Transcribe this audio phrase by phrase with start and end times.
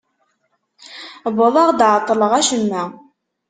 [1.31, 2.83] Wwḍeɣ-d εeṭṭleɣ acemma.